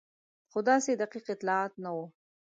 خو 0.51 0.59
داسې 0.69 0.91
دقیق 1.01 1.25
اطلاعات 1.35 1.73
نه 1.83 1.89
وو. 1.95 2.05